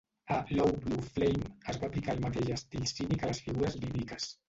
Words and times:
A 0.29 0.43
"Low 0.59 0.71
Blue 0.85 0.99
Flame", 1.09 1.45
es 1.75 1.79
va 1.83 1.89
aplicar 1.91 2.17
el 2.17 2.25
mateix 2.27 2.53
estil 2.59 2.91
cínic 2.97 3.23
a 3.29 3.33
les 3.35 3.47
figures 3.49 3.83
bíbliques. 3.87 4.33